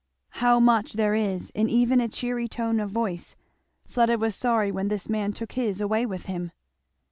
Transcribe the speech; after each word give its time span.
How 0.39 0.59
much 0.59 0.93
there 0.93 1.13
is 1.13 1.51
in 1.51 1.69
even 1.69 2.01
a 2.01 2.07
cheery 2.07 2.47
tone 2.47 2.79
of 2.79 2.89
voice, 2.89 3.35
Fleda 3.85 4.17
was 4.17 4.33
sorry 4.35 4.71
when 4.71 4.87
this 4.87 5.07
man 5.11 5.31
took 5.31 5.51
his 5.51 5.79
away 5.79 6.07
with 6.07 6.25
him. 6.25 6.51